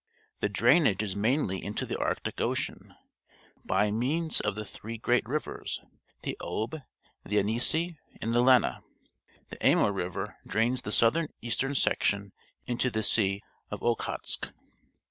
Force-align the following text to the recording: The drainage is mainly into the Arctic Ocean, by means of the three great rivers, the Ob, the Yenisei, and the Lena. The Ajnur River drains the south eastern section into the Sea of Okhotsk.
The 0.39 0.49
drainage 0.49 1.03
is 1.03 1.15
mainly 1.15 1.63
into 1.63 1.85
the 1.85 1.95
Arctic 1.99 2.41
Ocean, 2.41 2.95
by 3.63 3.91
means 3.91 4.39
of 4.41 4.55
the 4.55 4.65
three 4.65 4.97
great 4.97 5.23
rivers, 5.29 5.79
the 6.23 6.35
Ob, 6.41 6.71
the 7.23 7.35
Yenisei, 7.37 7.99
and 8.19 8.33
the 8.33 8.41
Lena. 8.41 8.81
The 9.51 9.57
Ajnur 9.57 9.93
River 9.93 10.37
drains 10.47 10.81
the 10.81 10.91
south 10.91 11.17
eastern 11.43 11.75
section 11.75 12.33
into 12.65 12.89
the 12.89 13.03
Sea 13.03 13.43
of 13.69 13.81
Okhotsk. 13.83 14.47